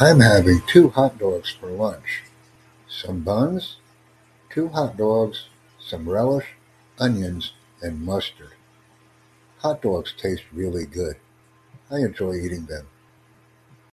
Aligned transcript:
I'm 0.00 0.18
having 0.18 0.60
two 0.66 0.88
hot 0.88 1.18
dogs 1.18 1.50
for 1.50 1.68
lunch. 1.68 2.24
Some 2.88 3.20
buns, 3.20 3.76
two 4.50 4.66
hot 4.68 4.96
dogs, 4.96 5.46
some 5.78 6.08
relish, 6.08 6.46
onions, 6.98 7.52
and 7.80 8.04
mustard. 8.04 8.54
Hot 9.58 9.80
dogs 9.80 10.12
taste 10.16 10.42
really 10.52 10.84
good. 10.84 11.14
I 11.92 11.98
enjoy 11.98 12.34
eating 12.34 12.66
them. 12.66 12.88